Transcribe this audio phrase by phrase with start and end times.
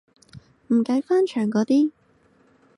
[0.69, 1.91] 唔計翻牆嗰啲